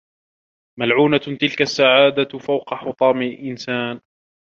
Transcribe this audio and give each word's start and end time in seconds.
ملعونة 0.79 1.17
تلك 1.39 1.61
السعادة 1.61 2.37
فوق 2.37 2.73
حُطام 2.73 3.21
إنسان. 3.21 4.01